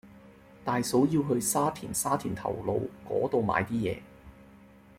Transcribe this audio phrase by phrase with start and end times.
[0.65, 3.99] 大嫂要去沙田沙田頭路嗰度買啲嘢